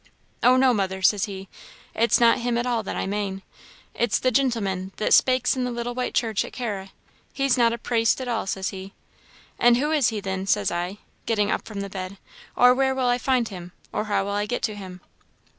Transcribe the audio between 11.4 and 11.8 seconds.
up